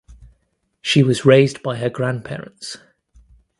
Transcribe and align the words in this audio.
She 0.81 1.03
was 1.03 1.25
raised 1.25 1.61
by 1.61 1.75
her 1.77 1.91
grandparents. 1.91 2.75